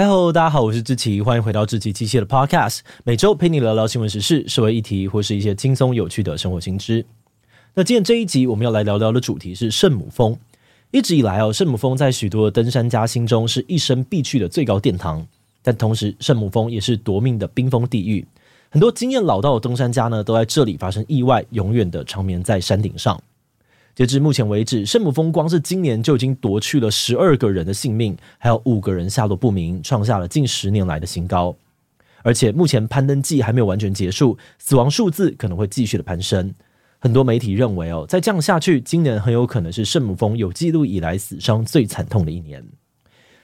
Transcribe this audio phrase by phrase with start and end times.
[0.00, 7.04] 嗨喽，大家好，我是志奇，欢迎回到志奇机械的 Podcast，每周陪你聊聊新闻时事、社会议题或是一些轻松有趣的生活新知。
[7.74, 10.34] 那今天这一集我们要来聊聊的主题是圣母峰。
[10.90, 15.26] 一直以来哦，圣母峰在许多登山家心中是一生必去的最高殿堂，
[15.62, 18.26] 但同时圣母峰也是夺命的冰封地狱。
[18.70, 23.22] 很多经验老道的登山家呢，都在这里发生意外，永远的长眠在山顶上。
[23.94, 31.54] 截至目前为止，圣母峰光是今年就已经夺去了十二个人的性命，还有五个人下落不明，创下了近十年来的新高。
[32.22, 36.54] 而且目前攀登季还没有完全结束，死亡数字可能会继续的攀升。
[36.98, 42.62] 很多媒体认为哦，再这样下去，今年很有可能是圣母峰有记录以来死伤最惨痛的一年。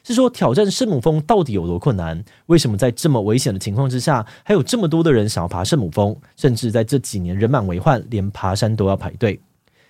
[0.05, 2.23] 是说挑战圣母峰到底有多困难？
[2.47, 6.15] 为什么在这么危险的情况之下，还有这么多的人想要爬圣母峰？
[6.37, 9.41] 甚至在这几年人满为患，连爬山都要排队。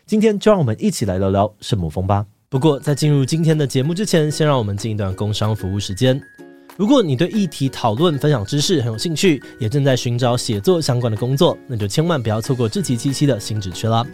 [0.08, 2.24] 今天就让我们一起来聊聊圣母峰吧。
[2.48, 6.22] 不过，在进入今天的节目之前，先让我们进一段工商服务时间。
[6.76, 14.06] 如果你对议题讨论、分享知识很有兴趣，也正在寻找写作相关的工作，那就千万不要错过志祺七七的新职缺啦。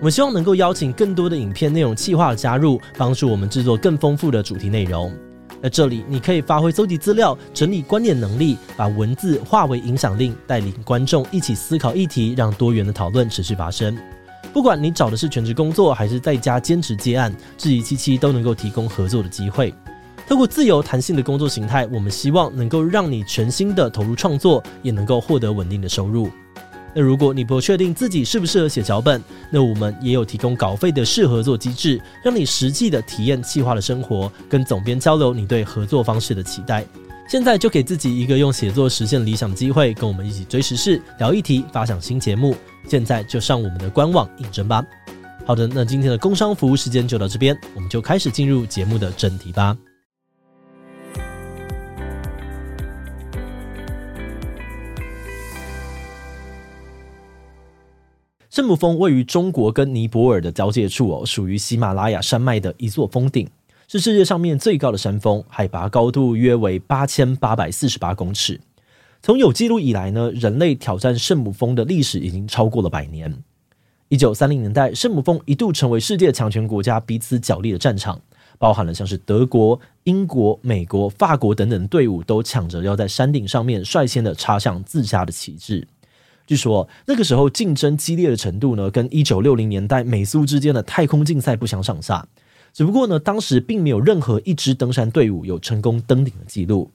[0.00, 5.12] 我们希望能够邀请更多的影片内容企划加入，帮助我们制作更丰富的主题内容。
[5.62, 13.96] 在这里，你可以发挥搜集资料、整理观点能力，把文字化为影响力，带领观众一起思考议题，让多元的讨论持续发生。
[14.56, 19.74] 不管你找的是全职工作，还是在家兼职接案，志祺七七都能够提供合作的机会。
[20.26, 26.30] 透过自由弹性的工作形态，我们希望能够让你全心的投入创作，也能够获得稳定的收入。
[26.94, 36.82] 那如果你不确定自己适不适合写脚本，那我们也有提供稿费的试合作机制，让你实际的体验企划的生活，跟总编交流你对合作方式的期待。
[37.28, 42.56] 现在就给自己一个用写作实现理想的机会，跟我们一起追时事、聊议题、发想新节目。
[42.88, 44.84] 现在就上我们的官网应征吧。
[45.44, 49.76] 好的，那今天的工商服务时间就到这边，我们就开始进入节目的正题吧。
[58.48, 63.48] 圣母峰位于中国跟尼泊尔的交界处哦，属于喜马拉雅山脉的一座峰顶。
[63.88, 68.60] 是世界上面最高的山峰，海拔高度约为八千八百四十八公尺。
[69.22, 73.42] 从有记录以来呢，人类挑战圣母峰的历史已经超过了百年。
[74.08, 78.20] 一九三零年代，圣母峰一度成为世界强权国家彼此角力的战场，
[78.58, 85.86] 包含了像是德国、英国、美国、法国等等队伍都抢着要在山顶上面率先的插上自家的旗帜。
[86.44, 92.26] 据说那个时候竞争激烈的程度呢，跟一九六零年代美苏之间的太空竞赛不相上下。
[92.76, 96.90] 只不过呢，当时并没有任何一支登山队伍有成功登顶的记录。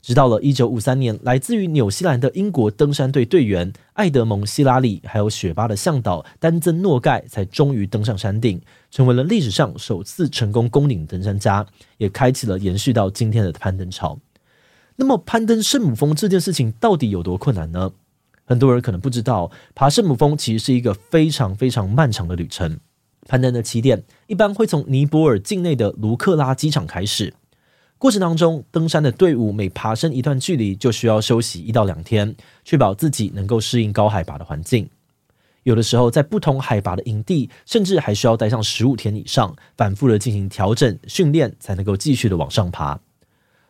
[0.00, 11.66] 直到了一九五三年，来自于纽西兰的英国登山队队员艾德蒙·希拉里，还有雪巴的向导丹增·诺盖，才终于登上山顶，成为了历史上首次成功攻顶登山家，
[11.98, 14.18] 也开启了延续到今天的攀登潮。
[14.96, 17.92] 那么，攀登圣母峰这件事情到底有多困难呢？
[18.46, 22.80] 很多人可能不知道，爬圣母峰其实是一个非常非常漫长的旅程。
[23.28, 27.34] 攀登的起点一般会从尼泊尔境内的卢克拉机场开始，
[27.98, 34.88] 过程当中，登山的队伍每爬升一段距离就需要休息一到两天，确保自己能够适应高海拔的环境。
[35.64, 42.98] 有的时候，在不同海拔的营地，甚至还需要待上十五天以上，反复的进行调整训练，才能够继续的往上爬。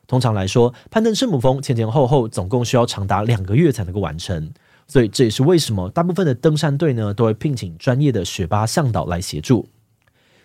[0.07, 4.53] 通常来说，攀登圣母峰前前后后总共需要长达两个月才能够完成。
[4.91, 9.69] 所以这也是为什么大部分的登山队呢，都会聘请专业的雪巴向导来协助。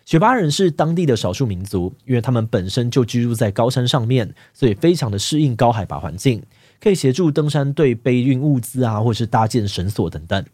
[0.05, 6.43] 雪巴人是当地的少数民族，因为他们本身就居住在高山上面，所以非常的适应高海拔环境，
[6.79, 10.45] 可以协助登山队背运物资啊，或是搭建绳索等等。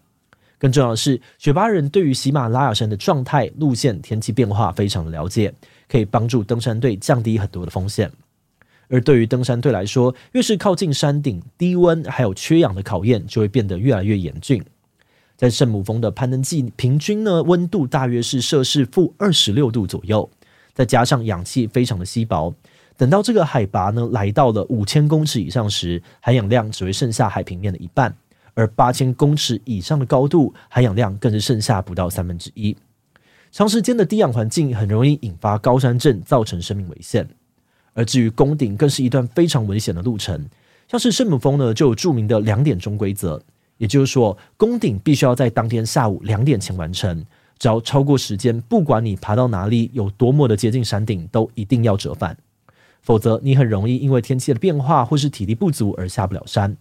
[0.57, 5.53] 更重要的是，雪巴人对于喜马拉雅山的状态、路线、天气变化非常的了解，
[5.89, 8.09] 可以帮助登山队降低很多的风险。
[8.91, 14.61] 而对于登山队来说，越是靠近山顶，低温还有缺氧的考验就会变得越来越严峻。
[15.37, 20.29] 在圣母峰的攀登季，平均呢温度大约是摄氏负二十六度左右，
[20.73, 22.53] 再加上氧气非常的稀薄，
[22.97, 28.11] 等到这个海拔呢来到了五千公尺以上时，含氧量只会剩下海平面的一半；
[28.53, 32.75] 而八千公尺以上的高度，含氧量更是剩下不到三分之一。
[33.51, 37.27] 长时间的低氧环境很容易引发高山症，造成生命危险。
[37.93, 40.47] 而至于攻顶，更是一段非常危险的路程。
[40.87, 43.41] 像是圣母峰呢，就有著名的两点钟规则，
[43.77, 47.25] 也就是说，攻顶必须要在当天下午两点前完成。
[47.57, 52.35] 只要超过时间，不管你爬到哪里，有多么的接近山顶，都一定要折返，
[53.01, 56.75] 否则你很容易因为天气的变化或是体力不足而下不了山。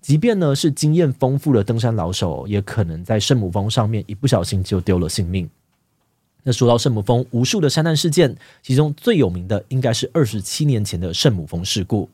[0.00, 5.48] 即便呢是经验丰富的登山老手，也可能在圣母峰上面一不小心就丢了性命。
[6.44, 12.08] 那说到圣母峰，无数的山难事件，其中最有名的应该是二十七年前的圣母峰事故。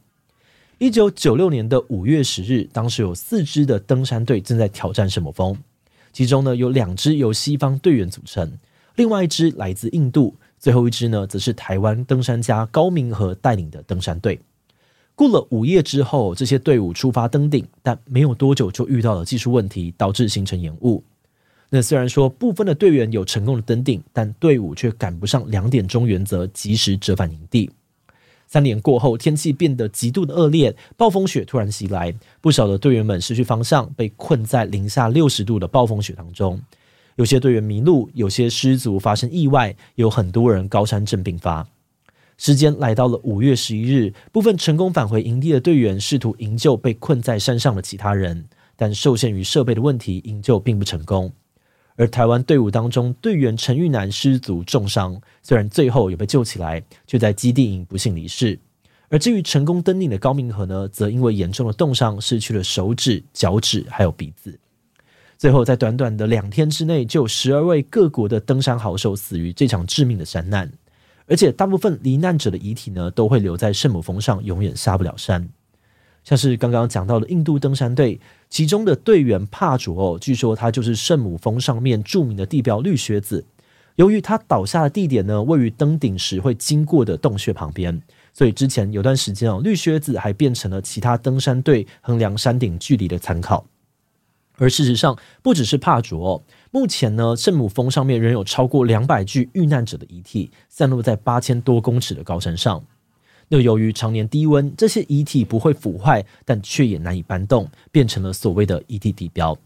[0.78, 5.56] 一九九六年的五月十日，当时有四支的登山队正在挑战圣母峰，
[6.12, 8.52] 其中呢有两支由西方队员组成，
[8.96, 14.38] 另外一支来自印度，最后一支呢则是台湾登山家高明和带领的登山队。
[15.14, 21.02] 过了午夜之后，这些队伍出发登顶，但没有多久就遇到了技术问题，导致行程延误。
[21.70, 27.70] 那虽然说部分的队员有成功的登顶，但队伍却赶不上两点钟原则，及时折返营地。
[28.46, 36.58] 三点过后，天气变得极度的恶劣，暴风雪突然袭来，不少的队员们失去方向，被困在零下六十度的暴风雪当中。
[37.16, 41.68] 有些队员迷路，有些失足发生意外，有很多人高山症并发。
[42.38, 51.30] 时间来到了五月十一日，部分成功返回营地的队员试图营救被困在山上的其他人，但受限于设备的问题，营救并不成功。
[51.98, 58.56] 而台湾队伍当中，队员陈玉南失足重伤，虽然最后有被救起来，却在基地营不幸离世。
[59.08, 64.56] 而至于成功登顶的高明和呢，则因为严重的冻伤，失去了手指、脚趾还有鼻子。
[65.36, 70.70] 最后，在短短的两天之内，就有十二位各国的登山好手死于这场致命的山难。
[71.26, 75.48] 而且大部分罹难者的遗体呢，都会留在圣母峰上，永远下不了山。
[76.22, 83.44] 像是刚刚讲到的印度登山队，其中的队员帕卓哦，据说他就是圣母峰上面著名的地标绿靴子。
[83.96, 88.00] 由于他倒下的地点呢，位于登顶时会经过的洞穴旁边，
[88.32, 93.66] 所以之前有段时间哦，绿靴子还变成了其他登山队衡量山顶距离的参考。
[94.56, 102.84] 而事实上，不只是帕卓哦，目前呢，圣母峰上面仍有超过两百具遇难者的遗体散落在八千多公尺的高山上。
[103.48, 109.56] 又由于常年低温，这些遗体不会腐坏，但却也难以搬动，变成了所谓的遗体地标。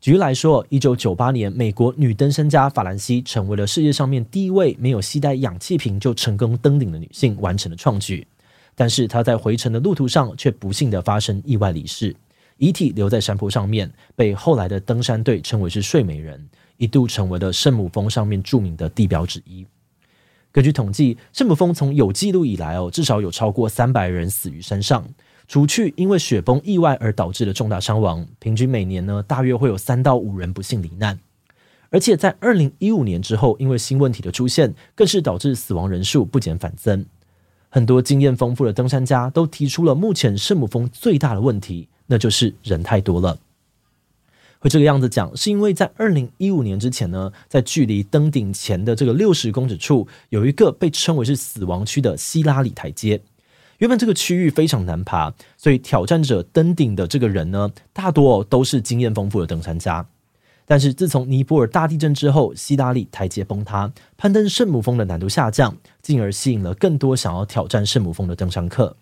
[0.00, 8.26] 举例来说，一九九八年，美国女登山家法兰西成为了世界上面第一位没有携带氧气瓶就成功登顶的女性，完成了创举。
[8.74, 12.14] 但是她在回程的路途上却不幸的发生意外离世。
[12.58, 19.66] 遗体留在山坡上面，被后来的登山队称为是“睡美人”，一度成为了圣母峰上面著名的地标之一。
[20.56, 25.06] 根据统计，圣母峰从有记录以来哦，至少有超过三百人死于山上，
[25.46, 31.18] 除去因为雪崩意外而导致的重大伤亡，平均每年呢，大约会有三到五人不幸罹难。
[31.90, 37.04] 而且在二零一五年之后，因为新问题的出现，更是导致死亡人数不减反增。
[37.68, 41.90] 很多经验丰富的登山家都提出了目前圣母峰最大的问题。
[42.06, 43.36] 那就是人太多了。
[44.58, 53.20] 会这个样子讲，是因为在二零一五年之前呢，在距离登顶前的这个六十公尺处，有一个被称为是死亡区的希拉里台阶。
[53.78, 60.06] 原本这个区域非常难爬，所以挑战者登顶的这个人呢，大多都是经验丰富的登山家。
[60.64, 68.96] 但是自从尼泊尔大地震之后，希拉里台阶崩塌，攀登圣母峰的难度下降，进而吸引了更多想要挑战圣母峰的登山客。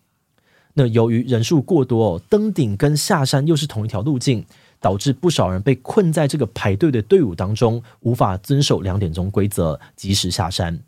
[0.74, 4.44] 那由于人数过多，登顶跟下山又是同一条路径，
[4.84, 10.78] 导致不少人被困在这个排队的队伍当中，无法遵守两点钟规则，及时下山。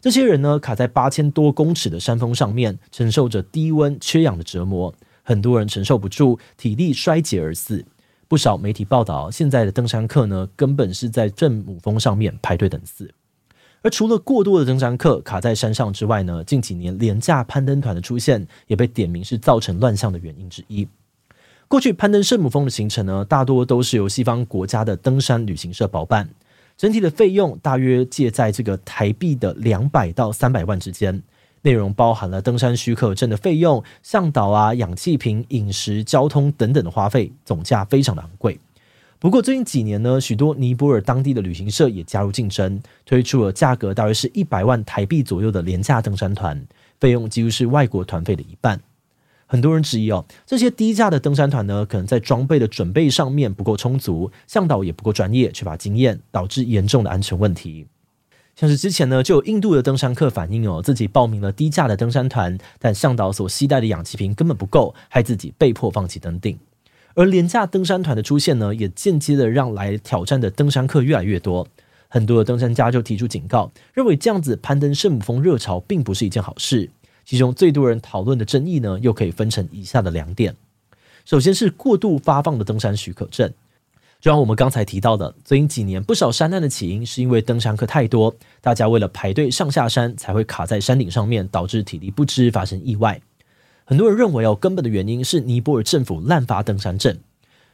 [0.00, 7.84] 这些人呢，卡在八千多公尺的山峰上面，承受着低温、缺氧的折磨，很多人承受不住，体力衰竭而死。
[8.26, 13.12] 不少媒体报道，现在的登山客呢，根本是在正母峰上面排队等死。
[13.82, 20.88] 而除了过多的登山客卡在山上之外呢，近几年廉价攀登团的出现也被点名是造成乱象的原因之一。
[21.72, 26.28] 过去攀登圣母峰的行程呢，大多都是由西方国家的登山旅行社包办，
[26.76, 31.22] 整体的费用大约介在这个台币的两百到三百万之间，
[31.62, 38.60] 内容包含了登山许可证的费用、向导啊、氧气瓶、饮食、交通等等的花费，总价非常的昂贵。
[39.18, 46.62] 不过最近几年呢，许多尼泊尔当地的旅行社也加入竞争，推出了价格大约是一百万台币左右的廉价登山团，
[47.00, 48.78] 费用几乎是外国团费的一半。
[49.52, 57.86] 很多人质疑哦，这些低价的登山团呢，可能在装备的准备上面不够充足，向导也不够专业，缺乏经验，导致严重的安全问题。
[58.56, 66.58] 像是之前呢，就有印度的登山客反映哦，自己报名了低价的登山团，但向导所携带的氧气瓶根本不够，害自己被迫放弃登顶。
[67.12, 71.68] 而廉价登山团的出现呢，也间接的让来挑战的登山客越来越多。
[72.08, 76.88] 很多的登山家就提出警告，认为这样子攀登圣母峰热潮并不是一件好事。
[77.24, 80.54] 其中最多人讨论的争议呢，又可以分成以下的两点：
[81.24, 83.52] 首先是过度发放的登山许可证，
[84.20, 93.20] 就像我们刚才提到的，最近几年不少山难的起因是因为登山客太多，大家为了排队上下山才会卡在山顶上面，导致体力不支，发生意外。
[93.84, 97.14] 很多人认为哦，根本的原因是尼泊尔政府滥发登山证，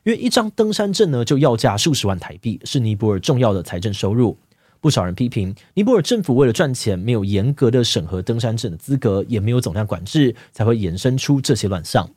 [0.04, 4.36] 因为一张登山证呢就要价数十万台币，是尼泊尔重要的财政收入。
[4.80, 12.10] 不少人批评尼泊尔政府为了赚钱，没有严格的审核登山证的资格，也没有总量管制，才会衍生出这些乱象。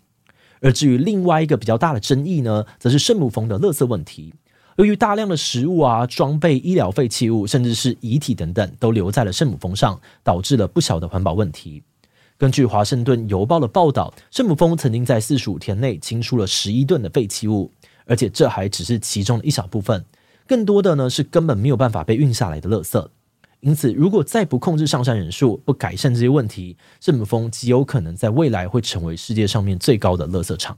[0.62, 4.34] 而至于另外一个比较大的争议呢，则是圣母峰的垃圾问题。
[4.77, 11.84] 由于大量的食物啊、装备、医疗废弃物，甚至是遗体等等，都留在了圣母峰上，导致了不小的环保问题。
[12.38, 17.72] 根据《华盛顿邮报》的报道，圣母峰曾经在四十五天内清出了十一吨的废弃物，
[18.06, 20.03] 而且这还只是其中的一小部分。
[20.48, 23.08] 更多的呢是根本没有办法被运下来的垃圾，
[23.62, 30.78] 因此如果再不控制上山人数，不改善这些问题，圣母峰极有可能在未来会成为世界上面最高的垃圾场。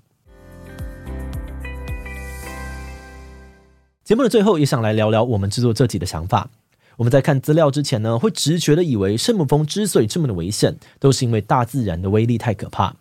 [4.04, 6.50] 节目的最后也想来聊聊我们制作这集的想法。
[6.98, 12.96] 我们在看资料之前呢，会直觉的以为圣母峰之所以这么的危险，都是因为大自然的威力太可怕。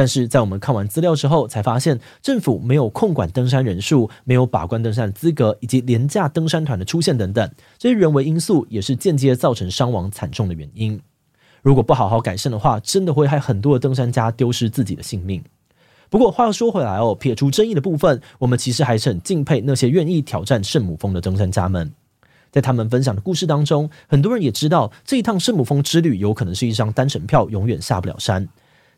[0.00, 10.98] 但是在我们看完资料之后，才发现政府没有控管登山人数，没有把关登山资格，以及廉价登山团的出现等等，这些人为因素也是间接造成伤亡惨重的原因。
[11.60, 15.44] 如果不好好改善的话，真的会害很多的登山家丢失自己的性命。
[16.08, 21.92] 不过话又说回来哦，撇除争议的部分，我们其实还是很敬佩那些愿意挑战圣母峰的登山家们。
[22.50, 28.48] 在他们分享的故事当中，很多人也知道这一趟圣母峰之旅有可能是一张单程票，永远下不了山。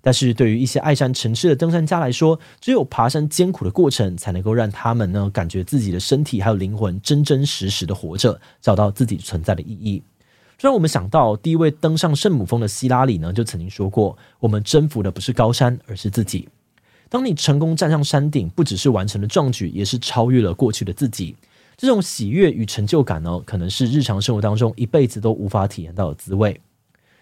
[0.03, 10.03] 但是对于一些爱山成痴的登山家来说，只有爬山艰苦的过程，才能够让他们呢感觉自己的身体还有灵魂真真实实的活着，找到自己存在的意义。
[10.59, 16.49] 这让我们想到，第一位登上圣母峰的希拉里呢，就曾经说过：“我们征服的不是高山，而是自己。”
[17.09, 21.37] 当你成功站上山顶，不只是完成了壮举，也是超越了过去的自己。
[21.77, 26.61] 这种喜悦与成就感呢，可能是日常生活当中一辈子都无法体验到的滋味。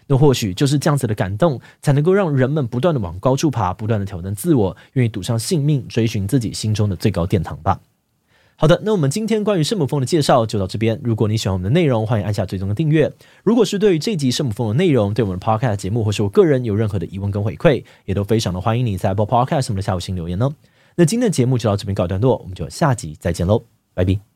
[0.07, 7.79] 那或许就是这样子的感动，才能够让人们不断的往高处爬，不断的挑战自我，愿意赌上性命，追寻自己心中的最高殿堂吧。
[8.57, 10.99] 好的，那我们今天关于圣母峰的介绍就到这边。
[11.03, 13.11] 如果你喜欢我们的内容，欢迎按下追踪的订阅。
[13.43, 20.53] 如果是对于这集圣母峰的内容，对我们的 Podcast 节目或是我个人有任何的疑问跟回馈，也都非常的欢迎你在 Apple Podcast 我们的下午新留言哦。
[20.95, 23.63] 那今天的节目就到这边告一段落，我们就下集再见喽，
[23.95, 24.30] 拜拜。